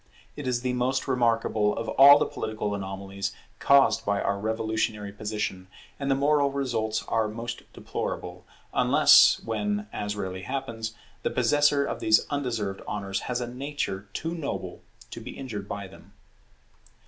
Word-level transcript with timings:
It 0.35 0.47
is 0.47 0.61
the 0.61 0.73
most 0.73 1.07
remarkable 1.07 1.77
of 1.77 1.87
all 1.89 2.17
the 2.17 2.25
political 2.25 2.73
anomalies 2.73 3.33
caused 3.59 4.03
by 4.03 4.19
our 4.19 4.39
revolutionary 4.39 5.13
position; 5.13 5.67
and 5.99 6.09
the 6.09 6.15
moral 6.15 6.51
results 6.51 7.03
are 7.07 7.27
most 7.27 7.71
deplorable, 7.71 8.43
unless 8.73 9.39
when, 9.45 9.87
as 9.93 10.15
rarely 10.15 10.41
happens, 10.41 10.95
the 11.21 11.29
possessor 11.29 11.85
of 11.85 11.99
these 11.99 12.25
undeserved 12.31 12.81
honours 12.87 13.19
has 13.29 13.41
a 13.41 13.47
nature 13.47 14.07
too 14.11 14.33
noble 14.33 14.81
to 15.11 15.21
be 15.21 15.37
injured 15.37 15.69
by 15.69 15.85
them. 15.87 16.13